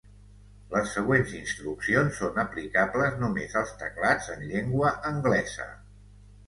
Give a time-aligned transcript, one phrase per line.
[0.69, 5.71] Les següents instruccions són aplicables només als teclats en llengua anglesa.